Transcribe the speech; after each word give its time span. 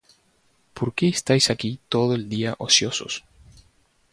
¿Por 0.73 0.95
qué 0.95 1.09
estáis 1.09 1.51
aquí 1.51 1.79
todo 1.87 2.15
el 2.15 2.27
día 2.27 2.55
ociosos? 2.57 3.23